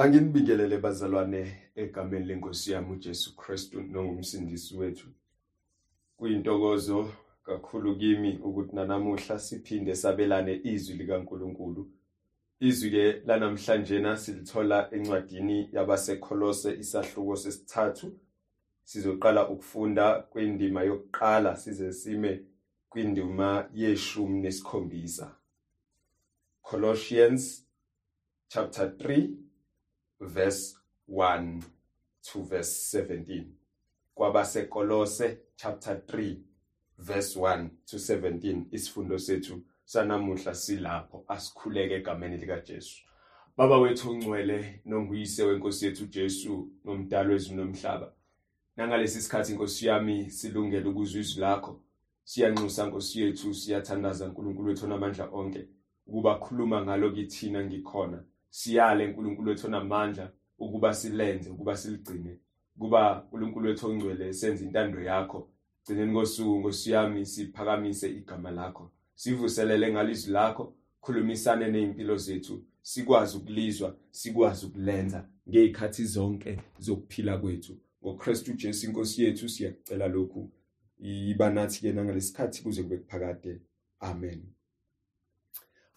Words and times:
Anginibingelele 0.00 0.78
bazalwane 0.78 1.70
egameni 1.76 2.26
lenkosi 2.26 2.72
yami 2.72 2.92
uJesu 2.92 3.36
Kristu 3.36 3.82
nongumsindisi 3.82 4.76
wethu. 4.76 5.08
Kuyintokozo 6.16 7.12
kakhulu 7.42 7.98
kimi 7.98 8.38
ukuthi 8.38 8.76
nanamuhla 8.76 9.38
siphinde 9.38 9.94
sabelane 9.94 10.60
izwi 10.64 10.94
likaNkuluNkulu. 10.96 11.90
Izwi 12.60 12.90
ke 12.90 13.22
lanamhlanje 13.26 13.98
na 13.98 14.16
silithola 14.16 14.90
encwadini 14.94 15.68
yabaseKolose 15.72 16.70
isahluko 16.78 17.36
sesithathu. 17.36 18.18
Sizoqala 18.84 19.48
ukufunda 19.48 20.22
kwindima 20.22 20.82
yokuqala 20.82 21.56
size 21.56 21.92
sime 21.92 22.40
kwindima 22.88 23.68
yeshumi 23.74 24.40
nesikhombisa. 24.40 25.36
Colossians 26.62 27.66
chapter 28.48 28.86
3 28.86 29.49
verse 30.20 30.76
1 31.08 31.62
to 32.32 32.42
verse 32.42 32.98
17 32.98 33.44
kwabasekolose 34.14 35.38
chapter 35.56 35.96
3 35.96 36.36
verse 36.98 37.40
1 37.40 37.68
to 37.86 37.96
17 37.96 38.62
isifundo 38.70 39.18
sethu 39.18 39.62
sanamuhla 39.84 40.54
silapho 40.54 41.24
asikhuleke 41.28 41.94
egameni 41.94 42.36
lika 42.36 42.60
Jesu 42.60 43.10
Baba 43.56 43.78
wethu 43.78 44.10
ongcwele 44.10 44.80
nonguyise 44.84 45.44
wenkosi 45.44 45.86
yethu 45.86 46.06
Jesu 46.06 46.72
nomdalo 46.84 47.32
wezulu 47.32 47.64
nomhlaba. 47.64 48.12
Nangalesi 48.76 49.22
sikhathi 49.22 49.52
inkosi 49.52 49.86
yami 49.86 50.30
silungele 50.30 50.88
ukuzwa 50.88 51.20
izwi 51.20 51.40
lakho. 51.40 51.80
Siyanxusa 52.24 52.86
nkosi 52.86 53.20
yethu 53.20 53.54
siyathandaza 53.54 54.26
uNkulunkulu 54.26 54.68
wethu 54.68 54.84
onamandla 54.84 55.28
onke 55.32 55.68
ukuba 56.06 56.38
khuluma 56.38 56.82
ngalo 56.82 57.10
kithina 57.10 57.64
ngikhona 57.64 58.24
siyale 58.50 59.06
uNkulunkulu 59.06 59.48
wethu 59.48 59.66
onamandla 59.66 60.32
ukuba 60.58 60.94
silenze 60.94 61.50
ukuba 61.50 61.76
siligcine 61.76 62.38
kuba 62.78 63.22
uNkulunkulu 63.22 63.68
wethu 63.68 63.86
ongcwele 63.86 64.32
senze 64.32 64.64
intando 64.64 65.00
yakho. 65.00 65.50
Gcineni 65.84 66.12
kosuku 66.14 66.58
Nkosi 66.58 66.90
yami 66.90 67.26
siphakamise 67.26 68.10
igama 68.10 68.50
lakho. 68.50 68.92
Sivuselele 69.14 69.92
ngalizwi 69.92 70.32
lakho 70.32 70.74
khulumisane 71.00 71.70
nezimpilo 71.70 72.16
zethu 72.16 72.64
sikwazi 72.82 73.36
ukulizwa 73.36 73.96
sikwazi 74.10 74.66
ukulenza 74.66 75.28
ngezikhathi 75.48 76.04
zonke 76.04 76.58
zokuphila 76.78 77.38
kwethu. 77.38 77.76
ngoKristu 78.02 78.52
Jesu 78.52 78.86
inkosi 78.86 79.22
yethu 79.24 79.48
siyakucela 79.48 80.08
lokhu. 80.08 80.50
Iba 80.98 81.50
nathi 81.50 81.80
ke 81.80 81.92
nangalesikhathi 81.92 82.62
kuze 82.62 82.82
kube 82.82 82.96
kuphakade. 82.96 83.60
Amen. 84.00 84.42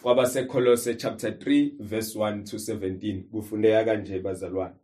Kwabasekolose 0.03 0.95
chapter 0.95 1.31
3 1.31 1.71
verse 1.79 2.19
1 2.19 2.43
to 2.43 2.57
17 2.57 3.23
kufundeka 3.31 3.85
kanje 3.85 4.19
bazalwane. 4.19 4.75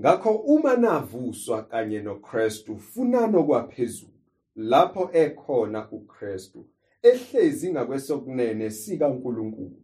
Ngakho 0.00 0.30
uma 0.30 0.76
navuswa 0.76 1.62
kanye 1.62 2.00
noKristu 2.00 2.76
funano 2.76 3.44
kwaphezulu 3.44 4.12
lapho 4.56 5.10
ekhona 5.12 5.90
uKristu 5.90 6.66
ehlezi 7.02 7.72
ngakwesokunene 7.72 8.70
sikaNkuluNkulu. 8.70 9.82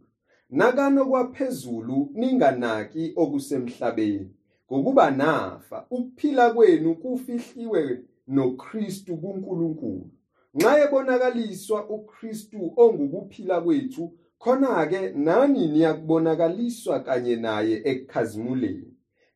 Nakano 0.49 1.05
kwaphezulu 1.05 2.11
ninganaki 2.13 3.13
okusemhlabeni. 3.15 4.29
Ngokuba 4.71 5.11
nafa 5.11 5.85
ukuphila 5.89 6.53
kwenu 6.53 6.95
kufihliwe 6.95 7.99
noKristu 8.27 9.17
kuNkulunkulu. 9.17 10.09
Nxa 10.53 10.83
ebonakaliswa 10.83 11.89
uKristu 11.89 12.73
ongukuphila 12.77 13.61
kwethu 13.61 14.13
khona 14.39 14.85
ke 14.85 15.09
nani 15.15 15.67
niyakubonakaliswa 15.67 16.99
kanye 16.99 17.35
naye 17.35 17.81
ekukhazimuleni 17.89 18.89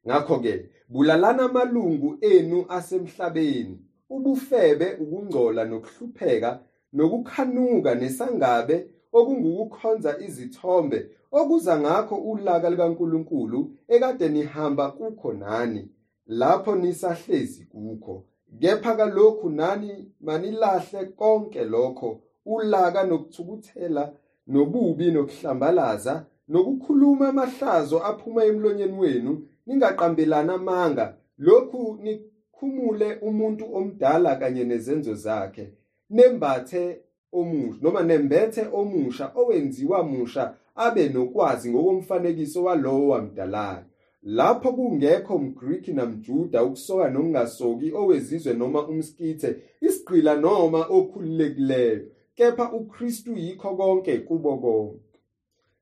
ngakho 0.07 0.39
ke 0.39 0.53
bulalana 0.89 1.43
amalungu 1.43 2.17
enu 2.21 2.65
asemhlabeni 2.69 3.79
ubufebe 4.09 4.87
ukungcola 5.03 5.65
nokuhlupheka 5.65 6.51
nokukhanuka 6.93 7.95
nesangabe 7.95 8.75
okungukukhonza 9.17 10.11
izithombe 10.25 10.99
okuza 11.31 11.73
ngakho 11.79 12.15
ulaka 12.15 12.69
likaNkuluNkulu 12.69 13.59
ekade 13.93 14.27
nihamba 14.29 14.85
kukho 14.97 15.33
nani 15.33 15.81
lapho 16.29 16.75
nisahlezi 16.75 17.65
kukho. 17.65 18.25
Kepha 18.59 18.95
kalokhu 18.95 19.49
nani 19.49 20.11
manilahle 20.21 21.05
konke 21.05 21.63
lokho 21.63 22.21
ulaka 22.45 23.03
nokuthukuthela 23.03 24.13
nobubi 24.49 25.11
nokuhlambalaza 25.11 26.25
nokukhuluma 26.47 27.29
amahlazo 27.29 27.97
aphuma 28.09 28.41
emlonyeni 28.45 28.97
wenu 28.99 29.31
ningaqambelana 29.67 30.53
amanga. 30.53 31.05
Lokhu 31.37 31.99
nikhumule 32.03 33.15
umuntu 33.21 33.65
omdala 33.75 34.35
kanye 34.35 34.63
nezenzo 34.63 35.13
zakhe. 35.13 35.73
Nembathe 36.09 36.99
omusha 37.31 37.79
noma 37.81 38.03
nembethe 38.03 38.67
omusha 38.73 39.31
owenziwa 39.35 40.03
musha 40.03 40.53
abe 40.75 41.09
nokwazi 41.09 41.71
ngokomfanekiso 41.71 42.63
walowo 42.63 43.07
wamdalayo. 43.07 43.83
Lapho 44.23 44.73
kungekho 44.73 45.37
mGriki 45.39 45.93
namJuda 45.93 46.63
ukusoka 46.63 47.09
nokungasoki 47.09 47.91
owezizwe 47.93 48.53
noma 48.53 48.87
umskithe 48.87 49.55
isigqila 49.81 50.35
noma 50.35 50.85
okhululekileyo. 50.97 52.01
Kepha 52.39 52.71
uKristu 52.71 53.37
yikho 53.37 53.75
konke 53.75 54.17
kubo 54.17 54.57
konke 54.57 54.99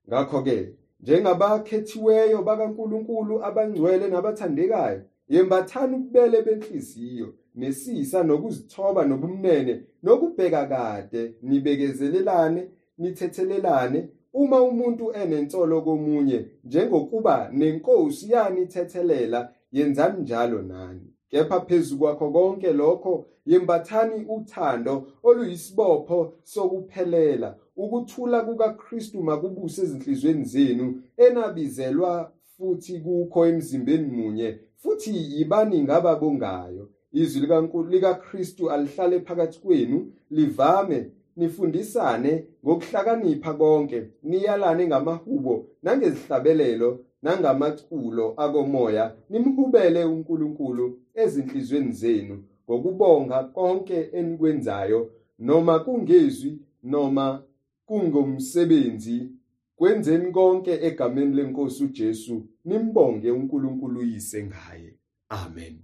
ngakho 0.09 0.41
ke 0.41 0.73
njengabakhethiweyo 1.00 2.41
bakaNkuluNkulu 2.41 3.45
abangcwele 3.45 4.07
nabathandekayo 4.07 5.01
yembathani 5.29 5.96
ububele 5.96 6.41
benhliziyo 6.41 7.34
nesisa 7.56 8.23
nokuzithoba 8.23 9.06
nobumnene 9.06 9.84
nokubheka 10.03 10.66
kade 10.66 11.34
nibekezelelane 11.41 12.62
nithethelelane 12.97 14.09
uma 14.34 14.62
umuntu 14.62 15.06
enensolo 15.22 15.81
komunye 15.81 16.46
njengokuba 16.63 17.50
nenkosi 17.53 18.31
yanithethelela 18.31 19.40
yenzani 19.72 20.22
njalo 20.22 20.62
nani 20.62 21.07
kepha 21.32 21.62
phezu 21.62 21.98
kwakho 21.98 22.32
konke 22.32 22.74
lokho 22.74 23.26
yembathani 23.46 24.26
uthando 24.26 25.08
oluyisibopho 25.24 26.34
sokuphelela. 26.44 27.56
Ukuthula 27.76 28.42
kukaKristu 28.42 29.24
makubuse 29.24 29.82
ezinhlizweni 29.82 30.46
zenu 30.46 31.02
enabizelwa 31.18 32.32
futhi 32.58 33.00
kukho 33.00 33.46
emzimbeni 33.46 34.12
munye 34.18 34.60
futhi 34.76 35.12
yibani 35.34 35.84
ngababongayo 35.84 36.90
izwi 37.14 37.42
likaNkulunkulu 37.42 37.90
likaKristu 37.90 38.72
alihlale 38.72 39.20
phakathi 39.20 39.59
kwenu 39.59 40.12
livame 40.32 41.12
nifundisane 41.38 42.46
ngokuhlakanipha 42.66 43.54
konke 43.54 44.08
niyalane 44.24 44.88
ngamahubo 44.88 45.66
nangezihlabelelo 45.84 47.00
nangamaculo 47.22 48.33
akomoya 48.38 49.16
nimhubele 49.29 50.03
uNkulunkulu 50.03 51.00
ezinhlizweni 51.13 51.91
zenu 51.91 52.44
ngokubonga 52.66 53.44
konke 53.44 54.09
enikwenzayo 54.13 55.11
noma 55.39 55.79
kungezwi 55.79 56.59
noma 56.83 57.44
kungomsebenzi. 57.85 59.31
Kwenzeni 59.75 60.31
konke 60.31 60.72
egameni 60.72 61.35
lenkosi 61.35 61.83
uJesu 61.83 62.47
nimbonge 62.66 63.31
uNkulunkulu 63.31 63.99
uyise 63.99 64.44
ngaye. 64.44 64.94
Amen. 65.29 65.79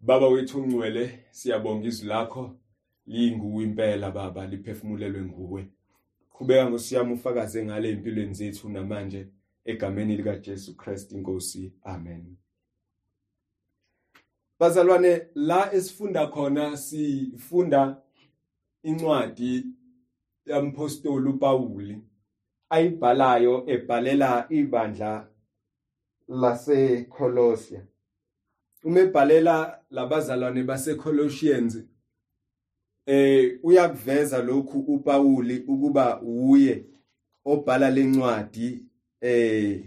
Baba 0.00 0.28
wethu 0.28 0.60
ongcwele 0.60 1.18
siyabonga 1.30 1.86
izwi 1.86 2.08
lakho. 2.08 2.56
Linguwe 3.06 3.64
impela 3.64 4.10
baba 4.10 4.46
liphefumulelwe 4.46 5.22
nguwe. 5.22 5.68
Qhubeka 6.32 6.70
ngosiyami 6.70 7.12
ufakaze 7.12 7.64
ngale 7.64 7.90
empilweni 7.90 8.34
zethu 8.34 8.68
namanje. 8.68 9.26
Egameni 9.64 10.16
lika 10.16 10.36
Jesu 10.36 10.76
Christ 10.76 11.12
inkosi. 11.12 11.72
Amen. 11.82 12.36
Bazalwane 14.60 15.26
la 15.34 15.72
esifunda 15.72 16.26
khona 16.26 16.76
sifunda 16.76 18.02
incwadi 18.82 19.66
yampostoli 20.46 21.28
uPauli 21.28 21.98
ayibhalayo 22.70 23.64
ebhalela 23.66 24.46
ibandla 24.48 25.28
laseKolosia 26.28 27.86
uma 28.84 29.00
ebhalela 29.00 29.80
labazalwane 29.90 30.62
baseColossians 30.62 31.84
eh 33.06 33.58
uyakuveza 33.62 34.42
lokhu 34.42 34.78
uPauli 34.78 35.58
ukuba 35.58 36.20
uye 36.22 36.86
obhala 37.44 37.90
lencwadi 37.90 38.84
eh 39.24 39.80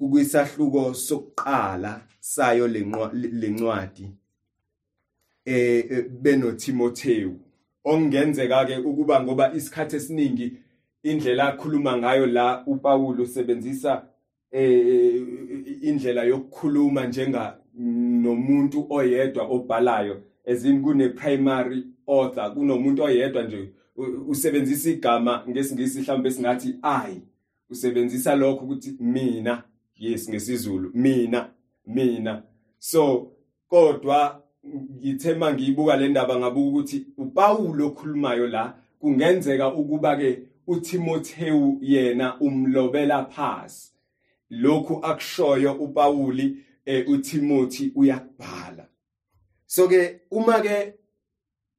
ukwisahluko 0.00 0.94
sokuqala 0.94 2.00
sayo 2.20 2.68
lencwadi 2.68 4.10
eh 5.44 6.04
beno 6.10 6.52
Timotheu 6.52 7.40
ongenzeka 7.84 8.64
ke 8.66 8.76
ukuba 8.76 9.22
ngoba 9.22 9.54
isikhathi 9.54 9.96
esiningi 9.96 10.52
indlela 11.02 11.48
akhuluma 11.48 11.96
ngayo 11.96 12.26
la 12.26 12.66
uPaul 12.66 13.20
usebenzisa 13.20 14.02
eh 14.52 15.22
indlela 15.82 16.22
yokukhuluma 16.24 17.06
njenga 17.06 17.58
nomuntu 18.22 18.86
oyedwa 18.90 19.44
obhalayo 19.44 20.22
ezini 20.44 20.80
kune 20.80 21.08
primary 21.08 21.84
author 22.06 22.54
kunomuntu 22.54 23.02
oyedwa 23.02 23.42
nje 23.42 23.72
usebenzisa 24.28 24.90
igama 24.90 25.44
ngesingisi 25.48 26.00
mhlawumbe 26.00 26.30
singathi 26.30 26.74
i. 26.82 27.22
usebenzisa 27.70 28.34
lokho 28.34 28.64
ukuthi 28.64 28.96
mina 29.00 29.62
yes 29.96 30.28
ngesizulu 30.28 30.90
mina 30.94 31.50
mina. 31.86 32.42
So 32.78 33.32
kodwa 33.68 34.42
ngithe 34.66 35.34
mangiyibuka 35.34 35.96
le 35.96 36.08
ndaba 36.08 36.38
ngabuka 36.38 36.68
ukuthi 36.68 37.06
uPaul 37.16 37.82
okhulumayo 37.82 38.46
la 38.46 38.74
kungenzeka 38.98 39.74
ukuba 39.74 40.16
ke 40.16 40.42
uTimotheu 40.66 41.78
yena 41.82 42.40
umlobela 42.40 43.24
phasi. 43.24 43.92
Lokhu 44.50 45.04
akushoyo 45.04 45.72
uPauli 45.72 46.56
eh, 46.84 47.08
uTimothy 47.08 47.92
uyakubhala. 47.94 48.86
So 49.66 49.88
ke 49.88 50.20
uma 50.30 50.60
ke 50.60 50.94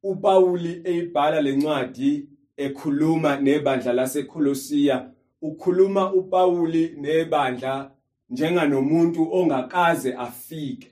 uPauli 0.04 0.82
eyibhala 0.84 1.42
lencwadi 1.42 2.28
ekhuluma 2.58 3.40
nebandla 3.42 3.94
laseKolosiya 3.94 5.12
ukhuluma 5.42 6.14
uPauli 6.14 6.96
nebandla 6.98 7.92
njenganomuntu 8.30 9.34
ongakaze 9.34 10.14
afike. 10.14 10.92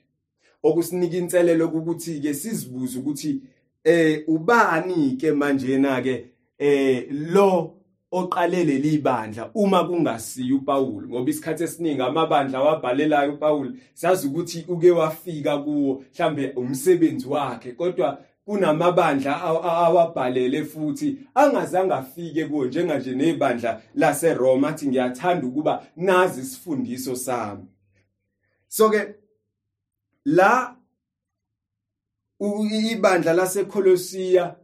Okusinika 0.63 1.17
inselelo 1.17 1.67
ukuthi 1.67 2.19
ke 2.19 2.33
sizibuza 2.33 2.99
ukuthi 2.99 3.41
eh 3.83 4.23
ubani 4.27 5.17
ke 5.17 5.31
manje 5.31 5.77
na 5.77 6.01
ke 6.01 6.25
eh 6.59 7.07
lo 7.09 7.77
oqalele 8.11 8.77
libandla 8.77 9.51
uma 9.53 9.83
kungasiyo 9.83 10.57
uPaul 10.57 11.07
ngoba 11.07 11.29
isikhathi 11.29 11.63
esiningi 11.63 12.01
amabandla 12.01 12.61
wabhalelayo 12.61 13.33
uPaul 13.33 13.73
sazi 13.93 14.27
ukuthi 14.27 14.65
uke 14.67 14.91
wafika 14.91 15.57
kuwo 15.57 16.03
mhlambe 16.13 16.53
umsebenzi 16.55 17.27
wakhe. 17.27 17.71
Kodwa 17.71 18.19
kunamabandla 18.47 19.41
awabhalele 19.41 20.65
futhi. 20.65 21.17
Angazange 21.35 21.93
afike 21.93 22.45
kuwo 22.45 22.65
njenganje 22.65 23.15
nebandla 23.15 23.81
laseRoma 23.95 24.67
athi 24.67 24.87
ngiyathanda 24.87 25.47
ukuba 25.47 25.87
nazi 25.95 26.41
isifundiso 26.41 27.15
sami. 27.15 27.65
So 28.67 28.89
ke 28.89 29.15
la 30.25 30.75
ibandla 32.91 33.33
laseKolosiya 33.33 34.55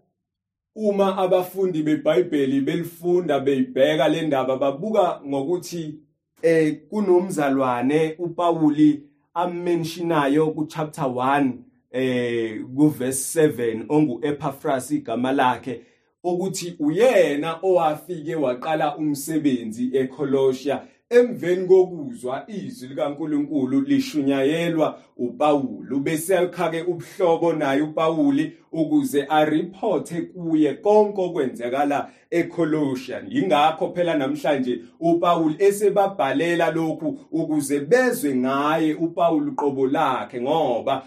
uma 0.75 1.17
abafundi 1.17 1.83
beBhayibheli 1.83 2.61
belifunda 2.61 3.39
beyibheka 3.39 4.07
le 4.07 4.21
ndaba 4.21 4.57
babuka 4.57 5.21
ngokuthi 5.27 5.99
eh 6.41 6.81
kunomzalwane 6.89 8.15
uPauli 8.19 9.03
ammentionayo 9.33 10.51
ku 10.51 10.65
chapter 10.65 11.05
1 11.05 11.51
eh 11.93 12.61
ku 12.75 12.89
verse 12.89 13.47
7 13.47 13.85
ongu 13.89 14.19
Epaphras 14.21 14.91
igama 14.91 15.31
lakhe 15.31 15.81
ukuthi 16.23 16.75
uyena 16.79 17.59
owafike 17.63 18.35
waqala 18.35 18.97
umsebenzi 18.97 19.89
eColosia 19.93 20.81
emveni 21.09 21.67
kokuzwa 21.67 22.43
izwi 22.47 22.87
likaNkuluNkulu 22.87 23.81
lishunyayelwa 23.81 24.99
uPawulu 25.17 25.99
bese 25.99 26.37
alikhake 26.37 26.81
ubuhlobo 26.81 27.53
naye 27.53 27.81
uPawuli 27.81 28.57
ukuze 28.73 29.25
ariphothe 29.29 30.21
kuye 30.21 30.73
konke 30.73 31.21
okwenzekala 31.21 32.09
eColossian 32.31 33.31
ingakho 33.31 33.91
phela 33.95 34.15
namhlanje 34.15 34.79
uPaul 34.99 35.55
esebabhalela 35.59 36.71
lokhu 36.71 37.19
ukuze 37.31 37.79
bezwe 37.79 38.35
ngaye 38.35 38.93
uPaul 38.93 39.55
qobo 39.55 39.87
lakhe 39.87 40.41
ngoba 40.41 41.03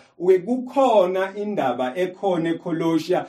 kukhona 0.47 1.37
indaba 1.37 1.93
ekhona 1.97 2.51
eColossia 2.51 3.27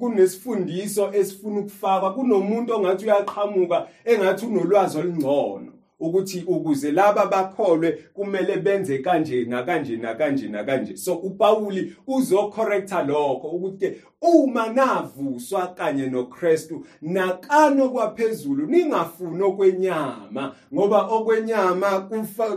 kunesifundiso 0.00 1.12
esifuna 1.14 1.60
ukufaka 1.60 2.10
kunomuntu 2.10 2.74
ongathi 2.74 3.04
uyaqhamuka 3.04 3.86
engathi 4.04 4.46
unolwazi 4.46 4.98
olungcono. 4.98 5.77
Ukuthi 6.00 6.44
ukuze 6.46 6.92
laba 6.92 7.26
bakholwe 7.26 7.92
kumele 7.92 8.56
benze 8.56 8.98
kanje 8.98 9.44
nakanje 9.44 9.96
nakanje 9.96 10.48
nakanje. 10.48 10.96
So 10.96 11.14
uPauli 11.14 11.96
uzocorrecta 12.06 13.02
lokho 13.02 13.48
ukuthi 13.48 13.92
uma 14.20 14.68
navuswa 14.68 15.66
kanye 15.66 16.06
noKristu 16.06 16.86
nakano 17.02 17.88
kwaphezulu 17.88 18.66
ningafuni 18.66 19.42
okwenyama. 19.42 20.54
Ngoba 20.74 21.02
okwenyama 21.02 22.00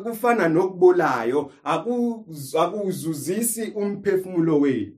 kufana 0.03 0.47
nokubolayo 0.47 1.51
akuzuzisi 1.63 3.71
umphefumulo 3.75 4.59
wenu 4.59 4.91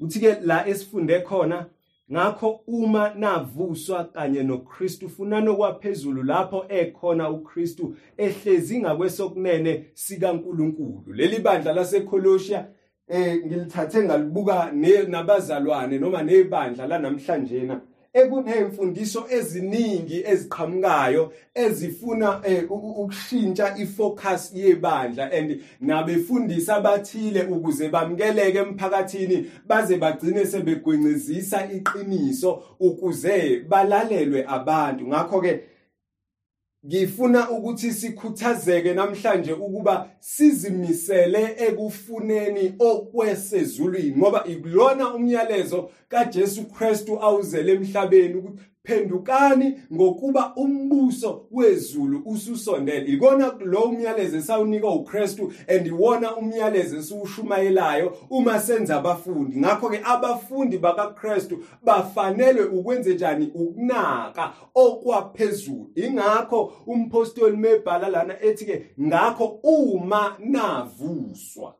uthi 0.00 0.20
ke 0.20 0.36
la 0.42 0.68
esifunde 0.68 1.20
khona 1.20 1.66
ngakho 2.12 2.60
uma 2.66 3.14
navuswa 3.14 4.04
kanye 4.04 4.42
noKristu 4.42 5.08
funana 5.08 5.50
okwaphezulu 5.50 6.22
lapho 6.22 6.64
ekhona 6.68 7.30
uKristu 7.30 7.96
ehlezi 8.16 8.80
ngakwesokunene 8.80 9.84
sikaNkuluNkulu. 9.94 11.12
Leli 11.14 11.38
bandla 11.38 11.72
laseKolosia 11.72 12.66
eh 13.08 13.46
ngilithathe 13.46 14.02
ngalibuka 14.02 14.72
nabazalwane 15.08 15.98
noma 15.98 16.22
nebandla 16.22 16.86
lanamhlanje 16.86 17.62
na? 17.62 17.80
Ekunezimfundiso 18.12 19.26
eziningi 19.30 20.24
eziqhamukayo 20.26 21.32
ezifuna 21.54 22.40
eh, 22.44 22.70
ukushintsha 22.70 23.76
ifocus 23.78 24.52
yebandla 24.54 25.32
and 25.32 25.60
nabefundisa 25.80 26.76
abathile 26.76 27.42
ukuze 27.42 27.88
bamkeleke 27.88 28.58
emphakathini 28.58 29.50
baze 29.66 29.96
bagcine 29.96 30.46
sebegwencezisa 30.46 31.68
iqiniso 31.72 32.62
ukuze 32.80 33.60
balalelwe 33.68 34.44
abantu. 34.48 35.06
Ngakho 35.06 35.40
ke 35.40 35.60
ngifuna 36.86 37.50
ukuthi 37.50 37.92
sikhuthazeke 37.92 38.94
namhlanje 38.94 39.52
ukuba 39.52 40.10
sizimisele 40.20 41.56
ekufuneni 41.58 42.74
okwesezulwini 42.78 44.16
ngoba 44.16 44.44
ikulona 44.44 45.14
umyalezo 45.14 45.90
kaJesu 46.08 46.64
Kristu 46.64 47.22
awuzele 47.22 47.72
emhlabeni 47.72 48.34
ukuthi 48.34 48.62
phendukani 48.88 49.74
ngokuba 49.92 50.52
umbuso 50.56 51.46
wezulu 51.50 52.22
ususondele. 52.26 53.06
Ikona 53.06 53.54
lo 53.60 53.80
umyalezo 53.80 54.36
esawunika 54.36 54.88
uKristu 54.88 55.52
and 55.68 55.86
iwona 55.86 56.36
umyalezo 56.36 56.96
esiwushumayelayo 56.98 58.16
uma 58.30 58.60
senza 58.60 58.96
abafundi. 58.96 59.56
Ngakho 59.56 59.90
ke 59.90 60.00
abafundi 60.04 60.78
bakaKristu 60.78 61.64
bafanelwe 61.84 62.64
ukwenze 62.64 63.14
njani? 63.14 63.50
Ukunaka 63.54 64.52
okwaphezulu. 64.74 65.90
Ingakho 65.94 66.72
umpostoli 66.86 67.56
mebhala 67.56 68.08
lana 68.08 68.42
ethi 68.42 68.64
ke 68.64 68.86
ngakho 69.00 69.44
uma 69.62 70.36
navuswa 70.38 71.74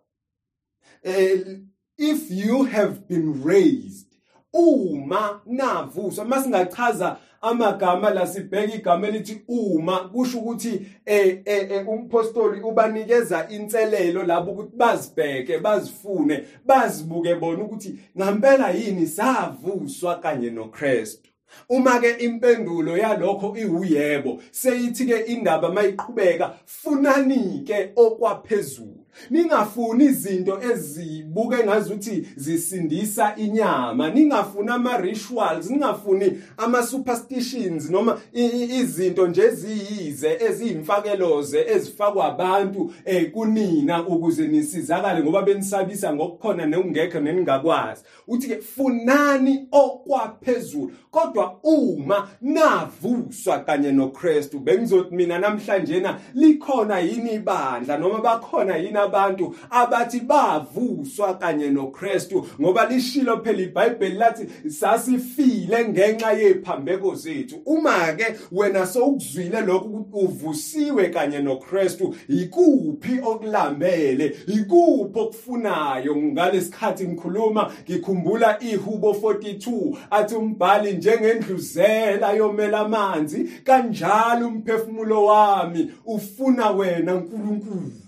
eh, 1.02 1.58
if 1.96 2.30
you 2.30 2.64
have 2.64 3.08
been 3.08 3.42
raised 3.42 4.07
uma 4.52 5.40
navuswa 5.46 6.24
masingachaza 6.24 7.16
amagama 7.40 8.10
la 8.10 8.26
sibheka 8.26 8.74
igama 8.74 9.08
elithi 9.08 9.42
uma 9.48 9.98
kusho 9.98 10.38
ukuthi 10.38 10.86
eh, 11.06 11.42
eh, 11.44 11.70
eh 11.70 11.88
umpostoli 11.88 12.60
ubanikeza 12.60 13.48
inselelo 13.48 14.22
labo 14.22 14.52
ukuthi 14.52 14.76
bazibheke 14.76 15.58
bazifune 15.58 16.44
bazibuke 16.66 17.34
bona 17.34 17.64
ukuthi 17.64 17.98
ngampela 18.18 18.70
yini 18.70 19.06
savuswa 19.06 20.16
kanye 20.16 20.50
noKristu 20.50 21.28
Uma 21.68 22.00
ke 22.00 22.10
impendulo 22.10 22.96
yalokho 22.96 23.56
iwuyebo 23.56 24.42
seyithi 24.50 25.06
ke 25.06 25.18
indaba 25.32 25.68
mayiqhubeka 25.70 26.54
funani 26.66 27.64
ke 27.66 27.92
okwaphezulu. 27.96 28.97
Ningafuni 29.30 30.04
izinto 30.04 30.58
ezibuke 30.72 31.64
ngazuthi 31.64 32.28
zisindisa 32.36 33.36
inyama. 33.36 34.10
Ningafuni 34.10 34.68
ama 34.68 34.96
rituals 34.96 35.70
ningafuni 35.70 36.32
ama 36.56 36.82
superstitions 36.82 37.90
noma 37.90 38.20
izinto 38.32 39.26
nje 39.26 39.42
eziyize 39.42 40.38
eziyimfakeloze 40.40 41.66
ezifakwa 41.68 42.24
abantu 42.24 42.92
eh 43.04 43.30
kunina 43.30 44.06
ukuze 44.06 44.48
nisizakale 44.48 45.22
ngoba 45.22 45.42
benisabisa 45.42 46.14
ngokukhona 46.14 46.66
nekungekho 46.66 47.20
neningakwazi. 47.20 48.02
Uthi 48.28 48.48
ke 48.48 48.56
funani 48.56 49.66
okwaphezulu 49.72 50.92
kodwa 51.10 51.58
uma 51.62 52.28
navuswa 52.40 53.58
kanye 53.58 53.92
noKristu 53.92 54.58
bengizothi 54.58 55.14
mina 55.14 55.38
namhlanje 55.38 56.00
na 56.00 56.18
likhona 56.34 56.98
yini 56.98 57.34
ibandla 57.34 57.98
noma 57.98 58.18
bakhona 58.20 58.76
yini 58.76 58.98
kunabantu 59.08 59.54
abathi 59.70 60.20
bavuswa 60.20 61.34
kanye 61.34 61.70
noKristu 61.70 62.46
ngoba 62.60 62.86
lishilo 62.86 63.40
phela 63.42 63.62
iBhayibheli 63.62 64.16
lathi 64.16 64.70
sasifile 64.70 65.88
ngenxa 65.88 66.32
yephambeko 66.32 67.14
zethu. 67.14 67.56
Uma 67.66 68.12
ke 68.16 68.36
wena 68.52 68.86
sowukuzwile 68.86 69.60
lokhu 69.60 70.06
uvusiwe 70.12 71.08
kanye 71.08 71.38
noKristu 71.38 72.14
ikuphi 72.28 73.20
okulambele? 73.24 74.36
Ikuphi 74.46 75.18
okufunayo? 75.18 76.16
Ngalesikhathi 76.16 77.08
ngikhuluma 77.08 77.72
ngikhumbula 77.90 78.58
ihubo 78.60 79.12
42 79.12 79.96
athi 80.10 80.34
umbhali 80.34 80.92
njengendluzela 80.92 82.32
yomela 82.32 82.78
amanzi 82.78 83.44
kanjalo 83.64 84.48
umphefumulo 84.48 85.24
wami 85.24 85.92
ufuna 86.06 86.70
wena 86.70 87.14
nkulunkulu. 87.14 88.07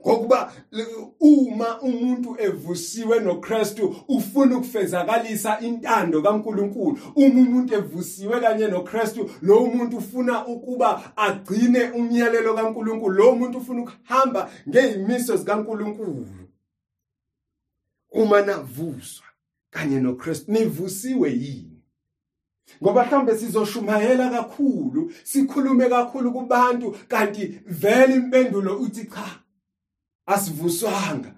Ngokuba 0.00 0.52
uma 1.20 1.80
umuntu 1.80 2.36
evusiwe 2.38 3.20
noKristu 3.20 3.96
ufuna 4.08 4.56
ukufezakalisa 4.56 5.60
intando 5.60 6.22
kaNkuluNkulu. 6.22 6.98
Uma 7.16 7.40
umuntu 7.40 7.74
evusiwe 7.74 8.40
kanye 8.40 8.66
noKristu 8.66 9.30
lo 9.42 9.66
muntu 9.66 9.96
ufuna 9.96 10.46
ukuba 10.46 11.16
agcine 11.16 11.90
umyalelo 11.90 12.54
kaNkuluNkulu. 12.54 13.14
Lo 13.14 13.34
muntu 13.34 13.58
ufuna 13.58 13.82
ukuhamba 13.82 14.50
ngezimiso 14.68 15.36
zikaNkuluNkulu. 15.36 16.26
Uma 18.10 18.42
navuswa 18.42 19.26
kanye 19.70 20.00
noKristu 20.00 20.52
nivusiwe 20.52 21.30
yini? 21.30 21.78
Ngoba 22.82 23.04
mhlambe 23.04 23.38
sizoshumayela 23.38 24.30
kakhulu 24.30 25.12
sikhulume 25.24 25.88
kakhulu 25.88 26.32
kubantu 26.32 26.96
kanti 27.08 27.60
vele 27.66 28.14
impendulo 28.14 28.78
uthi 28.78 29.04
cha 29.04 29.40
asivuswanga. 30.28 31.34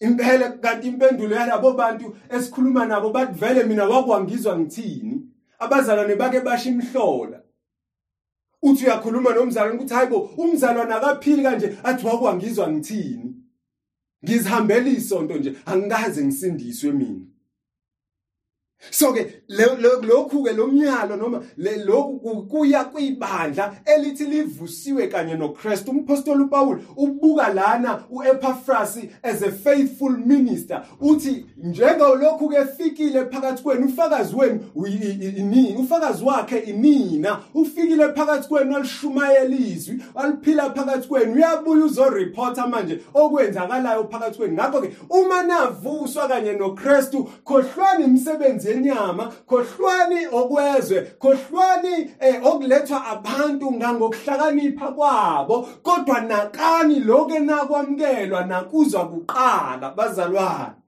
Impela 0.00 0.50
kanti 0.58 0.88
impendulo 0.88 1.36
yalabo 1.36 1.72
bantu 1.72 2.16
esikhuluma 2.30 2.86
nabo 2.86 3.10
bathi 3.10 3.38
vele 3.40 3.64
mina 3.64 3.84
wakwangizwa 3.84 4.58
ngithini? 4.58 5.20
Abazalwane 5.58 6.16
bake 6.16 6.40
basho 6.40 6.68
imhlola. 6.68 7.40
Uthi 8.62 8.84
uyakhuluma 8.84 9.34
nomzalwane 9.34 9.76
ukuthi 9.76 9.94
hayibo 9.94 10.18
umzalwane 10.36 10.94
akaphili 10.94 11.42
kanje 11.42 11.78
athi 11.84 12.06
wakwangizwa 12.06 12.72
ngithini? 12.72 13.34
Ngizihambela 14.24 14.88
isonto 14.88 15.34
nje 15.34 15.56
angikaze 15.66 16.24
ngisindiswe 16.24 16.92
mina. 16.92 17.26
So 18.90 19.12
ke 19.12 19.42
lokhu 19.48 20.44
ke 20.44 20.52
lomnyalo 20.52 21.16
noma 21.16 21.42
lokhu 21.86 22.46
kuya 22.48 22.84
kwibandla 22.84 23.74
elithi 23.84 24.24
livusiwe 24.24 25.06
kanye 25.08 25.34
noKristu. 25.34 25.90
Umpostoli 25.90 26.42
uPaul 26.44 26.78
ubuka 26.96 27.52
lana 27.54 28.04
uEpaphras 28.10 28.98
as 29.22 29.42
a 29.42 29.50
faithful 29.50 30.10
minister. 30.10 30.84
Uthi 31.00 31.46
njengalokhu 31.56 32.48
ke 32.48 32.64
fikile 32.76 33.24
phakathi 33.24 33.62
kwenu 33.62 33.86
ufakazi 33.86 34.36
wenu 34.36 34.60
inini 35.36 35.76
ufakazi 35.78 36.24
wakhe 36.24 36.58
inina 36.58 37.40
ufikile 37.54 38.08
phakathi 38.12 38.48
kwenu 38.48 38.76
alishumayela 38.76 39.56
izwi 39.56 40.02
aliphila 40.14 40.70
phakathi 40.70 41.08
kwenu. 41.08 41.34
Uyabuya 41.34 41.84
uzoreporta 41.84 42.66
manje 42.66 43.00
okwenzakalayo 43.14 44.08
phakathi 44.08 44.38
kwenu. 44.38 44.52
Ngakho 44.54 44.80
ke 44.80 44.96
uma 45.10 45.42
navuswa 45.42 46.28
kanye 46.28 46.52
noKristu 46.52 47.28
khohlwani 47.44 48.04
imisebenzi 48.04 48.73
yenyama 48.74 49.32
khohlwani 49.48 50.26
okwezwe 50.32 51.00
khohlwani 51.18 52.10
eh, 52.20 52.46
okulethwa 52.46 53.06
abantu 53.06 53.72
ngangokuhlakanipha 53.72 54.88
kwabo. 54.92 55.68
Kodwa 55.82 56.20
nakani 56.20 57.00
lokho 57.00 57.34
enakwamukelwa 57.36 58.44
nakuzwa 58.46 59.08
kuqala 59.08 59.90
bazalwane? 59.96 60.83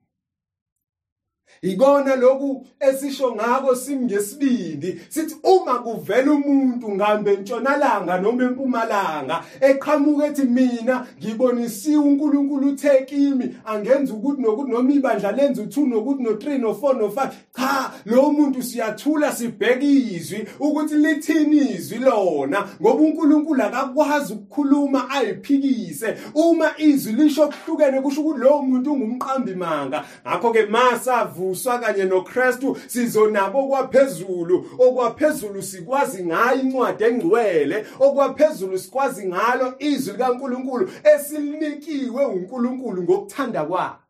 Ikona 1.61 2.15
lokhu 2.15 2.65
esisho 2.79 3.35
ngako 3.35 3.75
simngesibindi 3.75 5.01
sithi 5.09 5.35
uma 5.43 5.79
kuvela 5.79 6.31
umuntu 6.31 6.91
ngambe 6.91 7.33
entshonalanga 7.33 8.17
noma 8.21 8.43
empumalanga 8.43 9.43
eqhamuka 9.61 10.25
ethi 10.27 10.43
mina 10.43 11.07
ngibonisiwe 11.19 11.97
uNkulunkulu 11.97 12.67
uthe 12.67 13.05
kimi 13.05 13.55
angenza 13.65 14.13
ukuthi 14.13 14.41
nokuthi 14.41 14.71
noma 14.71 14.91
ibandla 14.93 15.31
lenza 15.31 15.61
u2 15.61 15.87
nokuthi 15.89 16.23
no3 16.23 16.59
no4 16.63 16.93
no5 17.01 17.29
cha 17.55 17.91
lo 18.05 18.31
muntu 18.31 18.63
siyathula 18.63 19.31
sibheka 19.31 19.85
izwi 19.85 20.47
ukuthi 20.59 20.95
lithini 20.95 21.57
izwi 21.57 21.97
lona. 21.97 22.67
Ngoba 22.81 23.01
uNkulunkulu 23.01 23.63
akakwazi 23.63 24.33
ukukhuluma 24.33 25.09
ayiphikise. 25.09 26.17
Uma 26.33 26.71
izwi 26.77 27.13
lisho 27.13 27.47
kuhlukene 27.47 28.01
kusho 28.01 28.21
ukuthi 28.21 28.39
lo 28.39 28.61
muntu 28.61 28.93
ungumqambi 28.93 29.55
manga 29.55 30.05
ngakho 30.27 30.51
ke 30.51 30.65
masavu 30.65 31.46
sivuswa 31.47 31.79
kanye 31.79 32.03
noKristu 32.05 32.77
sizonabo 32.87 33.67
kwaphezulu 33.67 34.65
okwaphezulu 34.79 35.61
sikwazi 35.61 36.25
ngayo 36.25 36.61
incwadi 36.61 37.03
engcwele 37.03 37.85
okwaphezulu 37.99 38.79
sikwazi 38.79 39.27
ngalo 39.27 39.75
izwi 39.79 40.13
likaNkuluNkulu 40.13 40.89
esilinikiwe 41.03 42.25
uNkulunkulu 42.25 43.03
ngokuthanda 43.03 43.65
kwakhe. 43.65 44.03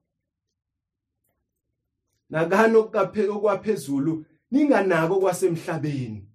Nakano 2.29 2.79
okwaphezulu 2.79 4.25
ninganako 4.51 5.15
kwasemhlabeni 5.19 6.25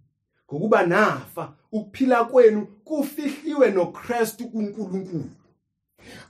ngokuba 0.47 0.87
nafa 0.87 1.53
ukuphila 1.73 2.25
kwenu 2.25 2.67
kufihliwe 2.85 3.71
noKristu 3.71 4.49
kuNkulunkulu. 4.49 5.31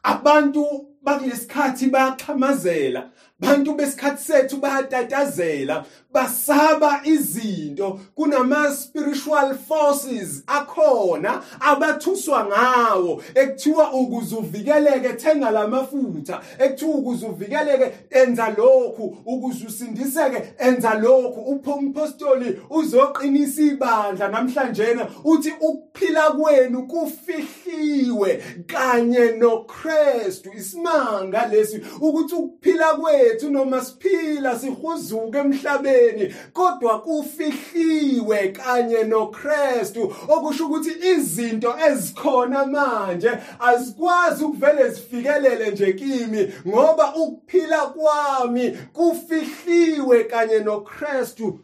Abantu 0.02 0.91
bakulesikhathi 1.04 1.90
bayaxhamazela 1.90 3.10
bantu 3.42 3.74
besikhathi 3.74 4.22
sethu 4.22 4.56
bayatatazela 4.56 5.84
basaba 6.12 7.00
izinto 7.04 8.00
kunama 8.14 8.70
spiritual 8.70 9.54
forces 9.54 10.42
akhona 10.46 11.42
abathuswa 11.60 12.46
ngawo. 12.46 13.22
Ekuthiwa 13.34 13.92
ukuze 13.92 14.36
uvikeleke 14.36 15.12
thenga 15.12 15.50
lamafutha 15.50 16.40
ekuthiwa 16.58 16.94
ukuze 16.94 17.26
uvikeleke 17.26 17.92
enza 18.10 18.48
lokhu 18.58 19.16
ukuze 19.26 19.66
usindiseke 19.66 20.42
enza 20.58 20.94
lokhu. 20.94 21.40
Umpostoli 21.40 22.60
uzoqinisa 22.70 23.62
ibandla 23.62 24.28
namhlanje 24.28 24.96
uthi 25.24 25.52
ukuphila 25.60 26.30
kwenu 26.30 26.86
kufihliwe 26.86 28.42
kanye 28.66 29.32
noKristu. 29.38 30.50
Isimanga 30.92 31.46
lesi 31.46 31.80
ukuthi 32.00 32.34
ukuphila 32.34 32.94
kwethu 32.94 33.50
noma 33.50 33.84
siphila 33.84 34.58
sihuzuka 34.58 35.38
emhlabeni 35.38 36.34
kodwa 36.52 37.00
kufihliwe 37.00 38.48
kanye 38.48 39.04
noKristu 39.04 40.14
okusho 40.28 40.66
ukuthi 40.66 40.90
izinto 41.10 41.74
ezikhona 41.88 42.66
manje 42.66 43.30
azikwazi 43.60 44.44
ukuvele 44.44 44.90
zifikelele 44.90 45.70
nje 45.70 45.92
kimi 45.92 46.52
ngoba 46.68 47.14
ukuphila 47.16 47.86
kwami 47.86 48.70
kufihliwe 48.92 50.24
kanye 50.24 50.58
noKristu 50.58 51.60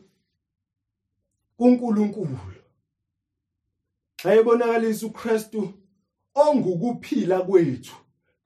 kuNkulunkulu. 1.56 2.38
Ayebonakalisa 4.25 5.06
uKristu 5.06 5.73
ongukuphila 6.35 7.40
kwethu 7.40 7.94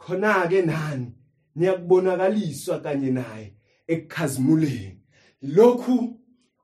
khona 0.06 0.48
ke 0.48 0.62
nani? 0.62 1.12
Niyakubonakaliswa 1.56 2.80
kanye 2.80 3.10
naye 3.10 3.54
ekukhazimuleni 3.86 4.98
lokhu 5.42 6.16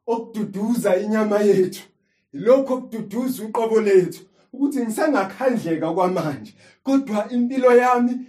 okududuza 0.07 0.97
inyama 0.97 1.38
yethu 1.40 1.83
lokho 2.33 2.75
okududuza 2.75 3.45
uqobo 3.45 3.80
lethu 3.80 4.21
ukuthi 4.52 4.80
ngisangakhandleka 4.80 5.92
kwamanje. 5.92 6.54
Kodwa 6.83 7.28
impilo 7.30 7.76
yami 7.76 8.26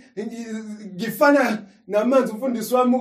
ngifana 0.96 1.64
namanzi 1.88 2.32
umfundisi 2.32 2.74
wami 2.76 2.96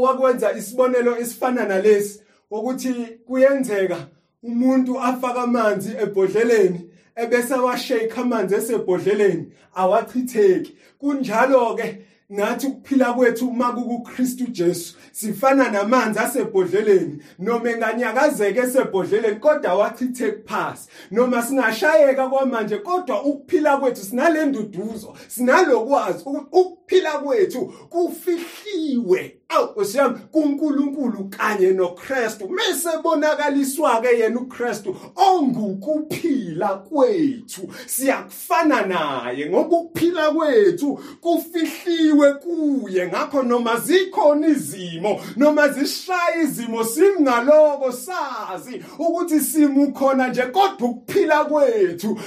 wakwenza 0.00 0.52
isibonelo 0.52 1.18
esifana 1.18 1.64
nalesi 1.64 2.20
ukuthi 2.50 2.92
kuyenzeka 3.26 4.06
umuntu 4.42 5.00
afaka 5.00 5.42
amanzi 5.42 5.90
ebhodleleni 6.02 6.90
ebese 7.16 7.54
washake 7.54 8.12
amanzi 8.16 8.54
esebhodleleni 8.54 9.46
awachitheki. 9.74 10.76
Kunjalo 11.00 11.76
ke 11.76 12.04
nathi 12.30 12.66
ukuphila 12.66 13.12
kwethu 13.12 13.48
uma 13.48 13.72
kuKristu 13.72 14.46
Jesu 14.46 14.96
sifana 15.12 15.68
namanzi 15.70 16.18
asebhodleleni. 16.18 17.22
Noma 17.38 17.70
enganyakazeke 17.70 18.60
esebhodleleni 18.60 19.40
kodwa 19.40 19.74
wachithe 19.74 20.32
kuphasi 20.32 20.88
noma 21.10 21.42
singashayeka 21.42 22.28
kwamanje 22.28 22.76
kodwa 22.76 23.22
ukuphila 23.22 23.76
kwethu 23.76 24.02
sinalenduduzo 24.04 25.16
sinalokwazi 25.28 26.22
ukuthi 26.26 26.46
ukuphila 26.52 27.18
kwethu 27.18 27.72
kufihliwe 27.88 29.41
awu 29.54 29.84
siyami 29.84 30.18
kuNkulunkulu 30.32 31.30
kanye 31.30 31.70
noKristu. 31.70 32.48
Mesebonakaliswa 32.48 34.00
ke 34.00 34.18
yena 34.18 34.40
uKristu 34.40 34.96
ongukuphila 35.16 36.68
kwethu. 36.68 37.68
Siyakufana 37.86 38.86
naye 38.86 39.50
ngoba 39.50 39.76
ukuphila 39.76 40.30
kwethu 40.30 41.00
kufihliwe 41.20 42.34
kuye. 42.34 43.06
Ngakho 43.06 43.42
noma 43.42 43.80
zikhona 43.80 44.46
izimo 44.46 45.20
noma 45.36 45.68
zishaya 45.68 46.42
izimo 46.42 46.84
singaloko 46.84 47.92
sazi 47.92 48.82
ukuthi 48.98 49.40
simukhona 49.40 50.28
nje 50.28 50.42
kodwa 50.42 50.88
ukuphila 50.88 51.44
kwethu 51.44 52.18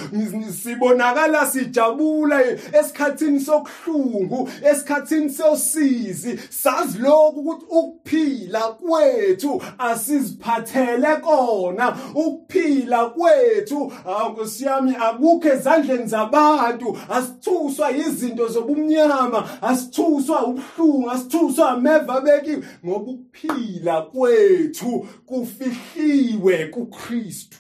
sibonakala 0.64 1.48
sijabula 1.48 2.44
esikhathini 2.80 3.40
sokuhlungu 3.40 4.50
esikhathini 4.72 5.30
sosizi. 5.30 6.40
Sazi 6.50 7.00
lo 7.00 7.15
lokhu 7.16 7.40
ukuthi 7.40 7.66
ukuphila 7.70 8.60
kwethu 8.60 9.64
asiziphathele 9.78 11.16
kona 11.16 11.98
ukuphila 12.16 13.06
kwethu 13.06 13.94
akusiyami 14.06 14.96
akukho 14.96 15.48
ezandleni 15.48 16.08
zabantu 16.08 16.98
asithuswa 17.10 17.92
izinto 17.92 18.48
zobumnyama 18.48 19.62
asithuswa 19.62 20.46
ubuhlungu 20.48 21.12
asithuswa 21.12 21.70
ameva 21.70 22.22
bekiwe 22.22 22.64
ngoba 22.86 23.12
ukuphila 23.12 24.02
kwethu 24.02 25.08
kufihliwe 25.26 26.68
kuKristu. 26.68 27.58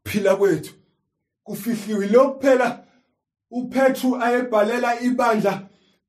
Ukuphila 0.00 0.36
kwethu 0.36 0.74
kufihliwe. 1.44 2.06
Lokuphela 2.06 2.84
uPetru 3.50 4.16
ayebhalela 4.16 5.00
ibandla 5.00 5.62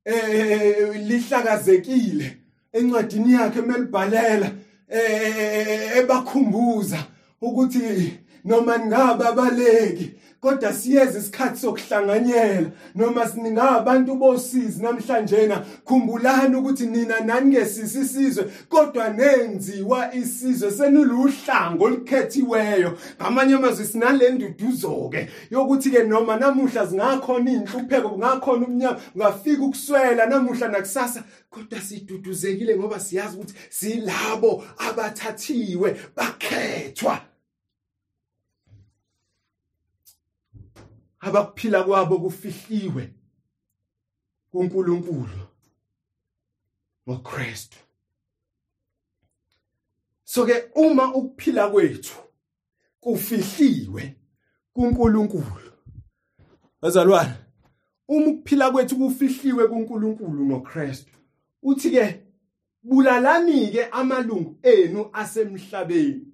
eh 0.05 0.95
lihlakazekile. 1.07 2.38
Encwadini 2.74 3.33
yakhe 3.33 3.62
melibhalela 3.62 4.51
eh 4.89 5.98
ebakhumbuza 5.98 7.00
ukuthi 7.41 7.79
noma 8.45 8.79
ngaba 8.79 9.29
abaleki 9.29 10.15
kodwa 10.43 10.73
siyeza 10.73 11.19
isikhathi 11.19 11.59
sokuhlanganyela. 11.59 12.71
Noma 12.95 13.27
singabantu 13.27 14.15
bosizi 14.15 14.83
namhlanje 14.83 15.47
na 15.47 15.65
khumbulani 15.85 16.55
ukuthi 16.55 16.85
nina 16.85 17.19
nani 17.19 17.50
ngesisi 17.50 18.00
isizwe 18.00 18.43
kodwa 18.69 19.09
nenziwa 19.09 20.15
isizwe 20.15 20.71
senuluhlango 20.71 21.85
olikhethiweyo 21.85 22.97
ngamanye 23.21 23.53
amazwi 23.53 23.85
sinalenduduzo 23.85 25.09
ke 25.12 25.29
yokuthi 25.51 25.91
ke 25.91 26.03
noma 26.03 26.35
namuhla 26.35 26.85
zingakhona 26.85 27.51
inhlupheko 27.51 28.09
kungakhona 28.09 28.67
umnyama 28.67 29.00
ungafika 29.15 29.63
ukuswela 29.63 30.25
namuhla 30.25 30.67
nakusasa 30.67 31.23
kodwa 31.50 31.81
siduduzekile 31.81 32.75
ngoba 32.77 33.00
siyazi 33.00 33.35
ukuthi 33.35 33.53
silabo 33.69 34.63
abathathiwe 34.77 35.95
bakhethwa. 36.15 37.32
Abakuphila 41.23 41.83
kwabo 41.83 42.19
kufihliwe 42.19 43.13
kuNkulunkulu 44.51 45.47
ngoKristu. 47.07 47.77
So 50.23 50.45
ke 50.45 50.69
uma 50.75 51.15
ukuphila 51.15 51.69
kwethu 51.69 52.15
kufihliwe 52.99 54.15
kuNkulunkulu. 54.73 55.71
Bazalwane 56.81 57.33
uma 58.07 58.27
ukuphila 58.27 58.71
kwethu 58.71 58.95
kufihliwe 58.95 59.67
kuNkulunkulu 59.67 60.45
ngoKristu 60.45 61.11
uthi 61.63 61.91
ke 61.91 62.25
bulalani 62.83 63.71
ke 63.71 63.85
amalungu 63.85 64.59
enu 64.63 65.09
asemhlabeni. 65.13 66.32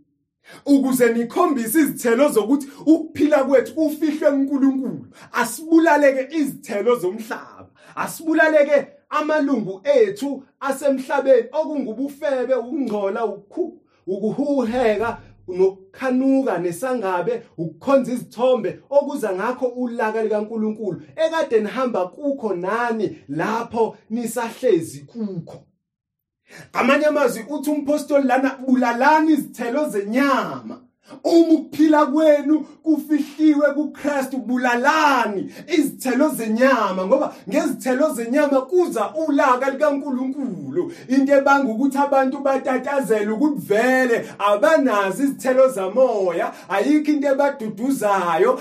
Ukuze 0.65 1.13
nikhombise 1.13 1.79
izithelo 1.79 2.29
zokuthi 2.29 2.67
ukuphila 2.85 3.43
kwethu 3.43 3.73
kufihlwe 3.73 4.31
kuNkulunkulu 4.31 5.05
asibulaleke 5.31 6.35
izithelo 6.37 6.95
zomhlaba 6.95 7.69
asibulaleke 7.95 8.87
amalungu 9.09 9.81
ethu 9.83 10.43
asemhlabeni 10.59 11.47
okungubufebe 11.51 12.55
ukungcola 12.55 13.25
ukuhuheka 14.07 15.17
nokukhanuka 15.47 16.57
nesangabe 16.57 17.43
ukukhonza 17.57 18.11
izithombe 18.11 18.79
okuza 18.89 19.33
ngakho 19.33 19.65
ulaka 19.65 20.23
likaNkuluNkulu 20.23 21.01
ekade 21.15 21.59
nihamba 21.59 22.07
kukho 22.07 22.53
nani 22.53 23.17
lapho 23.29 23.97
nisahlezi 24.09 24.99
kukho. 24.99 25.68
Ngamanye 26.71 27.05
amazwi 27.05 27.45
uthi 27.49 27.69
umpostoli 27.69 28.27
lana 28.27 28.55
bulalani 28.55 29.33
izithelo 29.33 29.89
zenyama. 29.89 30.81
Uma 31.23 31.53
ukuphila 31.53 32.05
kwenu 32.05 32.59
kufihliwe 32.83 33.73
kuKristu 33.73 34.37
bulalani. 34.37 35.53
Izithelo 35.67 36.29
zenyama 36.29 37.05
ngoba 37.05 37.33
ngezithelo 37.49 38.13
zenyama 38.13 38.61
kuza 38.61 39.13
ulaka 39.27 39.69
likaNkuluNkulu. 39.69 40.93
Into 41.07 41.33
ebanga 41.33 41.71
ukuthi 41.71 41.97
abantu 41.97 42.39
batatazela 42.39 43.33
ukuthi 43.33 43.59
vele 43.59 44.29
abanazi 44.39 45.23
izithelo 45.23 45.67
zamoya 45.69 46.53
ayikho 46.69 47.11
into 47.11 47.27
ebaduduzayo 47.27 48.59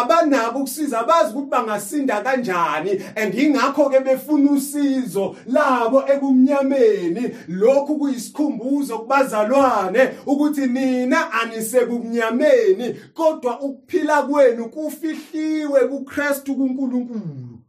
abanako 0.00 0.58
ukusiza 0.58 1.00
abazi 1.00 1.30
ukuthi 1.32 1.50
bangasinda 1.50 2.20
kanjani. 2.20 3.02
And 3.16 3.34
ingakho 3.34 3.90
ke 3.90 4.00
befuna 4.00 4.50
usizo 4.50 5.36
labo 5.46 6.04
ebumnyameni 6.08 7.36
lokhu 7.48 7.98
kuyisikhumbuzo 7.98 8.98
kubazalwane 8.98 10.10
ukuthi 10.26 10.66
nina 10.66 11.32
anisebumnyameni 11.44 12.94
kodwa 13.14 13.60
ukuphila 13.60 14.22
kwenu 14.22 14.68
kufihliwe 14.68 15.88
kuKristu 15.88 16.56
kuNkulunkulu. 16.56 17.60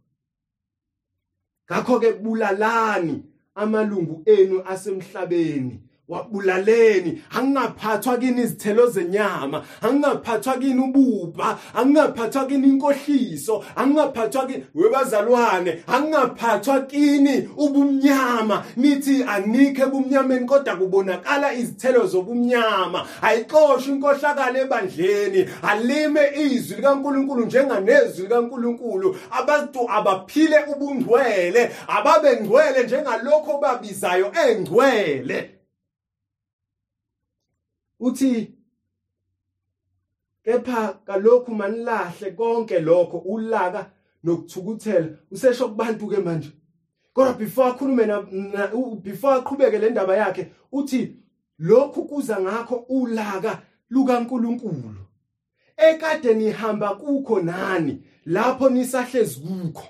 Ngakho 1.71 1.99
ke 1.99 2.13
bulalani 2.13 3.23
amalungu 3.55 4.21
enu 4.25 4.63
asemhlabeni. 4.65 5.84
Wabulaleni 6.09 7.21
angingaphathwa 7.31 8.17
kini 8.17 8.41
izithelo 8.41 8.87
zenyama 8.87 9.63
angingaphathwa 9.81 10.57
kini 10.57 10.81
ububha 10.83 11.57
angingaphathwa 11.73 12.45
kini 12.45 12.67
inkohliso 12.67 13.63
angingaphathwa 13.75 14.45
kini 14.45 14.65
webazalwane 14.75 15.83
angingaphathwa 15.87 16.79
kini 16.81 17.49
ubumnyama. 17.57 18.63
Nithi 18.77 19.23
anikhe 19.23 19.81
ebumnyameni 19.81 20.45
kodwa 20.45 20.75
kubonakala 20.75 21.53
izithelo 21.53 22.07
zobumnyama. 22.07 23.07
Ayixoshwe 23.21 23.93
inkohlakalo 23.93 24.59
ebandleni 24.59 25.49
alime 25.61 26.21
izwi 26.35 26.75
likaNkuluNkulu 26.75 27.45
njenganezwi 27.45 28.23
likaNkuluNkulu. 28.23 29.17
Abantu 29.31 29.89
abaphile 29.91 30.57
ubungcwele 30.75 31.71
ababe 31.87 32.41
ngcwele 32.41 32.83
njengalokho 32.83 33.57
babizayo 33.57 34.31
engcwele. 34.47 35.55
Uthi 38.05 38.53
kepha 40.43 40.93
kalokhu 41.05 41.55
manilahle 41.55 42.31
konke 42.31 42.79
lokho 42.79 43.17
ulaka 43.17 43.91
nokuthukuthela. 44.23 45.07
Usesho 45.31 45.69
kubantu 45.69 46.07
ke 46.07 46.17
manje. 46.17 46.51
Kodwa 47.13 47.33
before 47.33 47.71
akhulume 47.71 48.05
na 48.05 48.21
before 49.01 49.35
aqhubeke 49.39 49.79
le 49.79 49.89
ndaba 49.89 50.17
yakhe 50.17 50.51
uthi 50.71 51.15
lokhu 51.59 52.05
kuza 52.05 52.41
ngakho 52.41 52.75
ulaka 52.89 53.61
lukaNkuluNkulu. 53.89 55.05
Ekade 55.77 56.33
nihamba 56.33 56.95
kukho 56.95 57.41
nani 57.41 58.03
lapho 58.25 58.69
nisahlezi 58.69 59.39
kukho. 59.39 59.87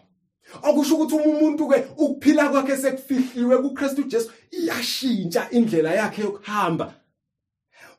Okusho 0.64 0.96
ukuthi 0.96 1.16
uma 1.16 1.26
umuntu 1.26 1.68
ke 1.68 1.86
ukuphila 1.98 2.50
kwakhe 2.50 2.78
sekufihliwe 2.78 3.58
kuKristu 3.58 4.04
Jesu 4.04 4.32
iyashintsha 4.52 5.50
indlela 5.52 5.94
yakhe 5.94 6.22
yokuhamba. 6.22 6.94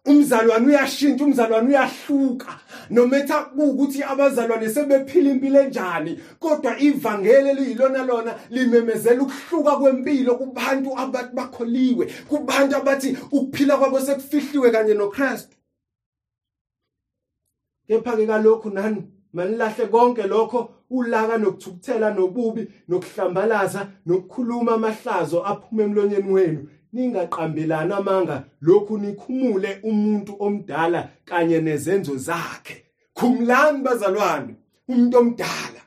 Umzalwane 0.06 0.66
uyashintsha 0.66 1.24
umzalwane 1.24 1.68
uyahluka. 1.68 2.60
Nometha 2.90 3.50
ukuthi 3.58 4.02
abazalwane 4.02 4.68
sebephila 4.68 5.30
impilo 5.30 5.60
enjani 5.60 6.20
kodwa 6.38 6.78
ivangeli 6.78 7.54
liyilona 7.54 8.04
lona 8.04 8.34
limemezela 8.50 9.22
ukuhluka 9.22 9.76
kwempilo 9.76 10.34
kubantu 10.34 10.98
abathi 10.98 11.34
bakholiwe 11.34 12.04
kubantu 12.28 12.76
abathi 12.76 13.16
ukuphila 13.32 13.76
kwabo 13.76 14.00
sekufihliwe 14.00 14.70
kanye 14.70 14.94
noKristu. 14.94 15.56
Kepha 17.88 18.16
ke 18.16 18.26
kalokhu 18.26 18.70
nani? 18.70 19.02
Manilahle 19.32 19.86
konke 19.86 20.22
lokho 20.22 20.70
ulaka 20.90 21.38
nokuthukuthela 21.38 22.10
nobubi 22.14 22.68
nokuhlambalaza 22.88 23.88
nokukhuluma 24.06 24.74
amahlazo 24.74 25.44
aphuma 25.44 25.82
emlonyeni 25.82 26.32
wenu. 26.32 26.68
Ningaqambelani 26.96 27.92
amanga 27.92 28.44
lokhu 28.60 28.98
nikhumule 28.98 29.70
umuntu 29.82 30.32
omdala 30.38 31.08
kanye 31.24 31.60
nezenzo 31.60 32.16
zakhe. 32.16 32.76
Khumlani 33.14 33.82
bazalwane. 33.84 34.54
Umuntu 34.88 35.18
omdala. 35.18 35.80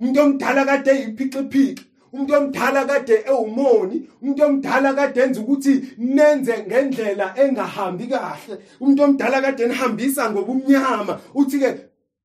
Umuntu 0.00 0.20
omdala 0.20 0.64
kade 0.64 0.92
yiphixiphiqi 1.00 1.84
umuntu 2.12 2.34
omdala 2.34 2.84
kade 2.84 3.14
ewumoni. 3.30 3.96
Umuntu 4.22 4.44
omdala 4.44 4.94
kade 4.94 5.20
enza 5.20 5.40
ukuthi 5.40 5.72
nenze 5.98 6.54
ngendlela 6.66 7.26
engahambi 7.42 8.06
kahle. 8.06 8.54
Umuntu 8.80 9.02
omdala 9.02 9.42
kade 9.42 9.62
enihambisa 9.64 10.30
ngobumnyama. 10.30 11.20
Uthi 11.34 11.58
ke 11.58 11.70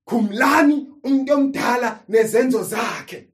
khumlani 0.06 0.88
umuntu 1.04 1.34
omdala 1.34 2.00
nezenzo 2.10 2.64
zakhe. 2.64 3.28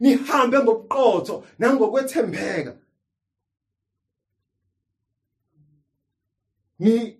Nihambe 0.00 0.58
ngobuqotho 0.58 1.44
nangokwethembeka. 1.58 2.72
Ni 6.82 7.16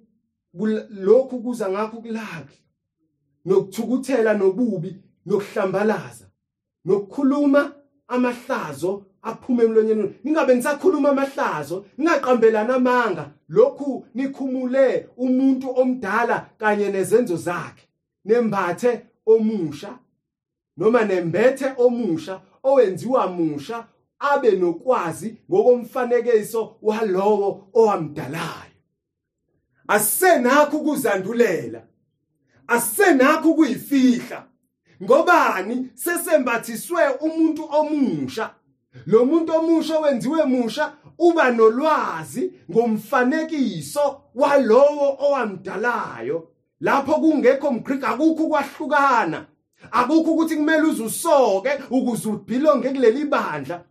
lokhu 0.91 1.41
kuza 1.43 1.71
ngakho 1.71 1.97
kulakhe. 1.97 2.59
Nokuthukuthela 3.45 4.35
nobubi 4.35 4.97
nokuhlambalaza 5.27 6.27
nokukhuluma 6.85 7.73
amahlazo 8.09 9.05
aphume 9.23 9.65
emlonyeni. 9.65 10.15
Ningabe 10.25 10.55
nisakhuluma 10.55 11.09
amahlazo 11.09 11.85
ningaqambelana 11.99 12.75
amanga. 12.75 13.31
Lokhu 13.49 14.07
nikhumule 14.15 15.09
umuntu 15.17 15.71
omdala 15.81 16.51
kanye 16.59 16.89
nezenzo 16.89 17.37
zakhe. 17.37 17.85
Nembathe 18.25 19.07
omusha 19.27 19.99
noma 20.77 21.05
nembethe 21.05 21.73
omusha 21.79 22.41
owenziwa 22.63 23.27
musha 23.27 23.87
abe 24.19 24.51
nokwazi 24.51 25.37
ngokomfanekiso 25.51 26.77
walowo 26.83 27.69
owamdalayo. 27.75 28.72
Asenakho 29.89 30.77
ukuzandulela 30.77 31.83
asenakho 32.67 33.51
ukuyifihla 33.51 34.47
ngobani 35.03 35.91
sesembathiswe 35.95 37.03
umuntu 37.21 37.63
omusha? 37.71 38.51
Lo 39.07 39.25
muntu 39.25 39.53
omusha 39.53 39.99
wenziwe 39.99 40.45
musha 40.45 40.93
uba 41.19 41.51
nolwazi 41.51 42.53
ngomfanekiso 42.71 44.21
walowo 44.35 45.17
owamdalayo. 45.19 46.49
Lapho 46.81 47.15
kungekho 47.15 47.73
mgrick 47.73 48.05
akukho 48.05 48.49
kwahlukana 48.49 49.47
akukho 49.91 50.33
ukuthi 50.33 50.57
kumele 50.57 50.83
uze 50.83 51.03
usoke 51.03 51.71
ukuze 51.91 52.29
ubhilonge 52.29 52.91
kuleli 52.91 53.25
bandla. 53.25 53.85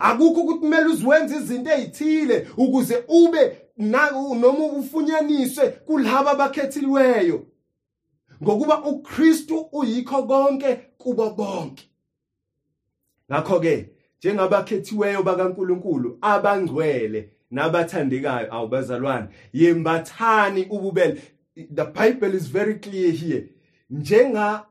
Akukho 0.00 0.40
ukuthi 0.40 0.58
kumele 0.60 0.86
uziwenze 0.86 1.36
izinto 1.36 1.70
ezithile 1.70 2.48
ukuze 2.56 3.04
ube 3.08 3.61
noma 3.82 4.64
ufunyaniswe 4.64 5.70
kulabo 5.70 6.28
abakhethiliweyo 6.30 7.46
ngokuba 8.42 8.84
uKristu 8.84 9.68
uyikho 9.72 10.22
konke 10.22 10.74
kubo 10.98 11.30
bonke. 11.30 11.88
Ngakho 13.30 13.60
ke 13.60 13.90
njengabakhethiweyo 14.18 15.22
bakaNkuluNkulu 15.22 16.18
abangcwele 16.20 17.30
nabathandekayo 17.50 18.54
awubazalwane 18.54 19.28
yembathani 19.52 20.66
ububele. 20.70 21.22
The 21.54 21.84
bible 21.84 22.34
is 22.34 22.46
very 22.46 22.74
clear 22.74 23.10
here. 23.10 23.48
Njenga 23.90 24.66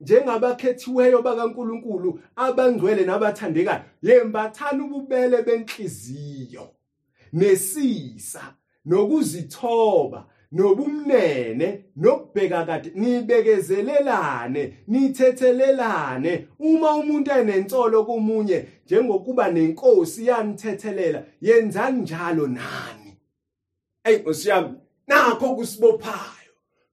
njengabakhethiweyo 0.00 1.22
bakaNkuluNkulu 1.22 2.20
abangcwele 2.36 3.04
nabathandekayo 3.04 3.82
yembathani 4.02 4.82
ububele 4.82 5.42
benhliziyo. 5.42 6.68
Nesisa 7.32 8.54
nokuzithoba 8.84 10.26
nobumnene 10.52 11.84
nokubheka 11.96 12.64
kade 12.66 12.92
nibekezelelane 12.94 14.74
nithethelelane. 14.88 16.46
Uma 16.58 16.96
umuntu 16.96 17.30
enensolo 17.30 18.04
komunye 18.04 18.66
njengokuba 18.86 19.50
nenkosi 19.50 20.26
yanithethelela 20.26 21.22
yenzani 21.40 22.00
njalo 22.02 22.46
nani? 22.46 23.16
Ey 24.04 24.22
osiyami 24.26 24.74
nakho 25.06 25.54
kusibophayo. 25.54 26.39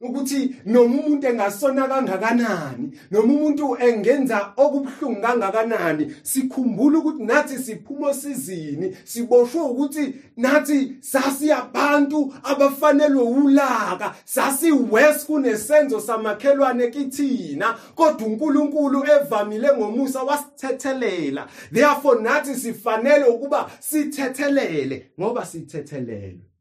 Ukuthi 0.01 0.55
noma 0.65 0.95
umuntu 0.95 1.27
engasona 1.27 1.87
kangakanani 1.87 2.91
noma 3.11 3.33
umuntu 3.33 3.77
engenza 3.79 4.53
okubuhlungu 4.57 5.21
kangakanani 5.21 6.15
sikhumbule 6.23 6.97
ukuthi 6.97 7.23
nathi 7.23 7.57
siphuma 7.57 8.13
sizini 8.13 8.97
siboshwe 9.03 9.61
ukuthi 9.61 10.13
nathi 10.37 10.97
sasiyabantu 10.99 12.33
abafanelwe 12.43 13.23
ulaka 13.23 14.15
sasiwest 14.25 15.25
kunesenzo 15.25 15.99
samakhelwane 15.99 16.87
kithina. 16.87 17.75
Kodwa 17.95 18.27
uNkulunkulu 18.27 19.03
evamile 19.05 19.69
ngomusa 19.77 20.23
wasithethelela. 20.23 21.47
Therefore 21.73 22.21
nathi 22.21 22.55
sifanele 22.55 23.25
ukuba 23.25 23.71
sithethelele 23.79 25.11
ngoba 25.19 25.45
sithethelelwe. 25.45 26.56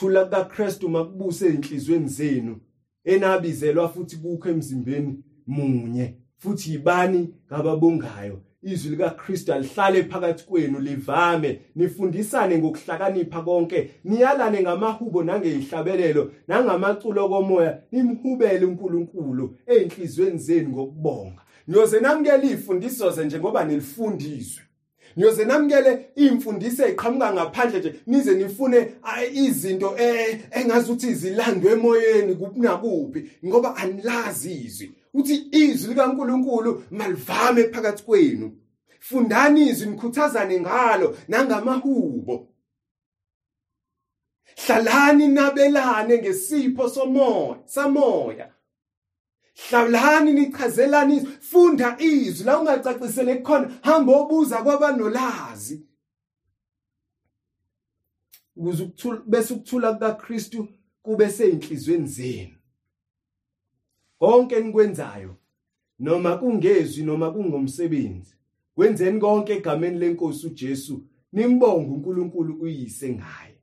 Thula 0.00 0.24
kaKristu 0.24 0.88
makubuse 0.88 1.46
enhlizweni 1.46 2.08
zenu 2.08 2.56
enabizelwa 3.04 3.88
futhi 3.88 4.16
kukho 4.16 4.48
emzimbeni 4.48 5.24
munye. 5.46 6.14
Futhi 6.38 6.72
yibani 6.72 7.34
ngababongayo 7.46 8.40
izwi 8.62 8.90
likaKristu 8.90 9.52
alihlale 9.52 10.04
phakathi 10.04 10.44
kwenu 10.44 10.78
livame 10.78 11.60
nifundisane 11.74 12.58
ngokuhlakanipha 12.58 13.42
konke 13.42 13.90
niyalane 14.04 14.62
ngamahubo 14.62 15.22
nangeyihlabelelo 15.22 16.32
nangamaculo 16.48 17.28
komoya 17.28 17.82
nimhubele 17.92 18.66
uNkulunkulu 18.66 19.56
enhlizweni 19.66 20.38
zenu 20.38 20.68
ngokubonga. 20.68 21.42
Niyoze 21.66 22.00
namukele 22.00 22.46
izifundiso 22.46 23.10
ze 23.10 23.24
njengoba 23.24 23.64
nilifundiswe. 23.64 24.62
Niyoze 25.16 25.44
namukele 25.44 26.10
imfundiso 26.16 26.84
eziqhamuka 26.84 27.32
ngaphandle 27.32 27.78
nje 27.78 27.94
nize 28.06 28.34
nifune 28.34 28.92
izinto 29.32 29.96
eh, 29.98 30.40
engazuthi 30.50 31.14
zilandwe 31.14 31.72
emoyeni 31.72 32.34
kuphi 32.34 32.60
nakuphi 32.60 33.30
ngoba 33.46 33.76
anilazi 33.76 34.52
izwi. 34.52 34.92
Uthi 35.14 35.48
izwi 35.52 35.88
likaNkuluNkulu 35.94 36.84
malivame 36.90 37.64
phakathi 37.64 38.02
kwenu. 38.02 38.52
Fundani 39.00 39.68
izwi 39.68 39.86
nikhuthazane 39.90 40.60
ngalo 40.60 41.16
nangamahubo. 41.28 42.48
Hlalani 44.66 45.28
nabelane 45.28 46.18
ngesipho 46.18 46.88
somoya 46.88 47.56
samoya. 47.64 48.48
Hlalani 49.68 50.32
nichazelani 50.32 51.20
funda 51.26 51.96
izwi 51.98 52.46
la 52.46 52.60
ungacacisele 52.60 53.36
khona 53.36 53.78
hamba 53.82 54.12
obuza 54.16 54.62
kwabanolazi 54.62 55.82
ukuze 58.56 58.82
ukuthula 58.82 59.22
bese 59.26 59.54
ukuthula 59.54 59.92
kukaKristu 59.92 60.68
kube 61.02 61.30
seyinhlizweni 61.30 62.06
zenu. 62.06 62.54
Konke 64.18 64.60
nikwenzayo 64.60 65.36
noma 65.98 66.36
kungezwi 66.36 67.04
noma 67.04 67.30
kungomsebenzi 67.30 68.34
kwenzeni 68.74 69.20
konke 69.20 69.52
egameni 69.52 69.98
lenkosi 69.98 70.46
uJesu 70.46 71.02
nimbonge 71.32 71.90
uNkulunkulu 71.90 72.54
uyise 72.60 73.08
ngaye. 73.08 73.56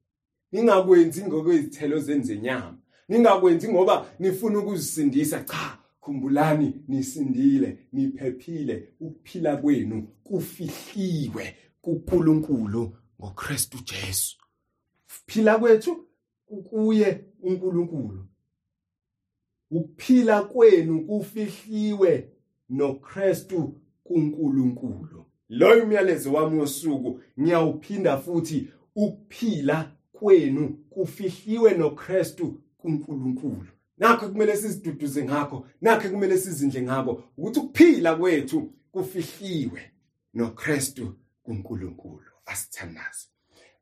Ningakwenzi 0.51 1.25
ngokwezithelo 1.25 1.99
zenzenyama 1.99 2.77
ningakwenzi 3.09 3.69
ngoba 3.69 4.05
nifuna 4.19 4.59
ukuzisindisa 4.59 5.43
cha. 5.43 5.77
Khumbulani 6.07 6.73
nisindile 6.87 7.79
niphephile 7.93 8.93
ukuphila 8.99 9.57
kwenu 9.57 10.07
kufihliwe 10.23 11.55
kuNkulunkulu 11.81 12.95
ngoKristu 13.21 13.77
Jesu. 13.83 14.37
Phila 15.05 15.59
kwethu 15.59 16.05
kuye 16.69 17.25
uNkulunkulu. 17.41 18.25
Ukuphila 19.71 20.41
kwenu 20.41 21.05
kufihliwe 21.05 22.29
noKristu 22.69 23.77
kuNkulunkulu. 24.03 25.25
Loyo 25.49 25.83
umyalezo 25.83 26.33
wami 26.33 26.59
wosuku 26.59 27.19
ngiyawuphinda 27.39 28.17
futhi 28.17 28.67
ukuphila 28.95 29.91
kwenu 30.11 30.69
kufihliwe 30.89 31.73
noKristu 31.73 32.61
kuNkulunkulu. 32.77 33.76
Nakho 33.97 34.29
kumele 34.29 34.57
siziduduze 34.57 35.23
ngakho 35.23 35.67
nakho 35.81 36.09
kumele 36.09 36.37
sizindle 36.37 36.81
ngakho 36.81 37.23
ukuthi 37.37 37.59
ukuphila 37.59 38.15
kwethu 38.15 38.73
kufihliwe 38.91 39.81
noKristu 40.33 41.13
kuNkulunkulu 41.43 42.31
asithandaze. 42.45 43.27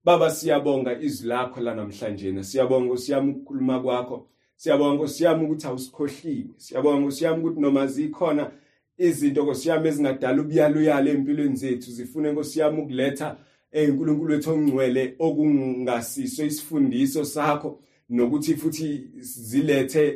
Baba 0.04 0.32
siyabonga 0.32 1.00
izwi 1.00 1.28
lakho 1.28 1.62
la 1.62 1.76
namhlanje 1.76 2.44
siyabonga 2.44 2.98
siyami 2.98 3.32
ukukhuluma 3.32 3.80
kwakho. 3.80 4.28
Siyabonga 4.56 5.08
siyami 5.08 5.46
ukuthi 5.46 5.68
awusikhohliwe. 5.68 6.54
Siyabonga 6.58 7.12
siyami 7.12 7.40
ukuthi 7.40 7.62
noma 7.62 7.88
zikhona 7.88 8.52
izinto 8.98 9.44
nkosiyami 9.44 9.88
ezingadala 9.88 10.42
ubuyaluyala 10.42 11.10
empilweni 11.10 11.56
zethu 11.56 11.92
zifune 11.92 12.32
nkosiyami 12.32 12.82
ukuletha 12.82 13.38
enkulunkulu 13.72 14.32
wethu 14.34 14.52
ongcwele 14.52 15.16
okungasiso 15.20 16.46
isifundiso 16.46 17.26
sakho. 17.26 17.80
Nokuthi 18.10 18.56
futhi 18.56 19.10
zilethe 19.20 20.10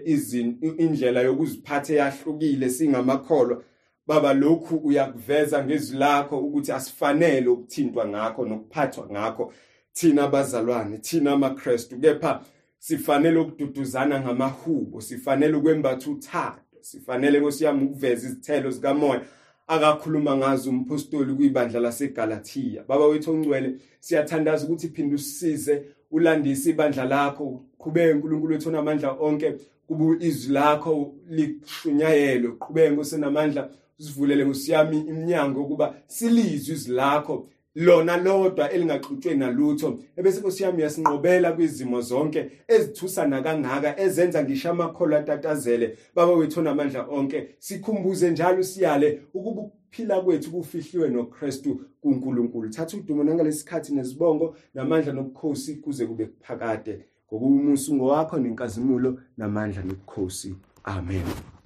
indlela 0.77 1.21
yokuziphatha 1.21 1.93
eyahlukile 1.93 2.69
singamakholwa. 2.69 3.63
Baba 4.07 4.33
lokhu 4.33 4.75
uyakuveza 4.75 5.65
ngezwi 5.65 5.97
lakho 5.97 6.39
ukuthi 6.39 6.71
asifanele 6.71 7.47
ukuthintwa 7.47 8.07
ngakho 8.07 8.45
nokuphathwa 8.45 9.07
ngakho. 9.11 9.53
Thina 9.93 10.23
abazalwane 10.23 10.97
thina 10.97 11.31
amaKristu 11.31 11.99
kepha 11.99 12.45
sifanele 12.79 13.39
ukududuzana 13.39 14.19
ngamahubo 14.19 15.01
sifanele 15.01 15.53
ukwembatha 15.57 16.11
uthando 16.11 16.61
sifanele 16.81 17.39
nkosiyami 17.39 17.83
ukuveza 17.85 18.27
izithelo 18.27 18.71
zikamoya. 18.71 19.21
Akakhuluma 19.69 20.37
ngazo 20.37 20.69
umpostoli 20.69 21.33
kwibandla 21.33 21.79
laseGalatia. 21.79 22.83
Baba 22.87 23.05
wethu 23.07 23.31
ongcwele 23.31 23.75
siyathandaza 23.99 24.65
ukuthi 24.65 24.87
phinde 24.87 25.15
usisize 25.15 25.85
ulandise 26.11 26.69
ibandla 26.69 27.05
lakho. 27.05 27.63
Qhubeke 27.77 28.13
uNkulunkulu 28.13 28.53
wethu 28.53 28.69
onamandla 28.69 29.11
onke 29.11 29.55
kubu 29.87 30.15
izwi 30.19 30.53
lakho 30.53 31.13
lishunyayelwe 31.29 32.51
qhubeke 32.51 32.91
ngosenamandla 32.91 33.69
usivulele 33.99 34.45
ngosiyami 34.45 34.97
iminyango 34.97 35.61
ukuba 35.61 35.95
silizwe 36.07 36.75
izwi 36.75 36.95
lakho. 36.95 37.49
Lona 37.75 38.17
lodwa 38.17 38.71
elingaxutshwe 38.71 39.35
nalutho. 39.35 39.99
Ebese 40.17 40.39
Nkosi 40.39 40.63
yami 40.63 40.81
yasinqobela 40.81 41.51
kwizimo 41.51 42.01
zonke 42.01 42.51
ezithusana 42.67 43.41
kangaka 43.41 43.99
ezenza 43.99 44.43
ngisho 44.43 44.69
amakholo 44.69 45.17
atatazele. 45.17 45.97
Baba 46.15 46.33
wethu 46.33 46.61
namandla 46.61 47.07
onke 47.09 47.55
sikhumbuze 47.59 48.31
njalo 48.31 48.63
siyale 48.63 49.21
ukuba 49.33 49.61
ukuphila 49.61 50.21
kwethu 50.21 50.51
kufihliwe 50.51 51.09
noKristu 51.09 51.81
kuNkulunkulu. 52.01 52.69
Thatha 52.69 52.97
udumo 52.97 53.23
nangalesikhathi 53.23 53.93
nezibongo 53.93 54.55
namandla 54.73 55.13
nobukhosi 55.13 55.75
kuze 55.75 56.05
kube 56.05 56.25
kuphakade. 56.25 57.05
Ngokumusa 57.33 57.93
ngowakho 57.93 58.39
nenkazimulo 58.39 59.19
namandla 59.37 59.83
nobukhosi. 59.83 60.55
Amen. 60.83 61.58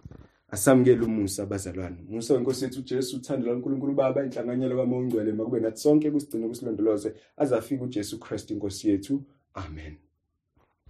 Asamukele 0.53 1.01
umusa 1.05 1.43
abazalwane. 1.43 1.99
Umusa 2.09 2.33
wenkosi 2.33 2.65
yethu 2.65 2.79
uJesu 2.79 3.17
uthando 3.17 3.47
laNkulunkulu 3.47 3.93
Baba 3.93 4.25
inhlanganyelo 4.25 4.77
kaMongcwele 4.77 5.31
makube 5.33 5.59
nathi 5.59 5.79
sonke 5.81 6.11
kusigcine 6.11 6.47
kusilondoloze 6.47 7.09
azafika 7.37 7.83
uJesu 7.83 8.19
Kristu 8.19 8.53
inkosi 8.53 8.89
yethu. 8.89 9.23
Amen. 9.53 9.93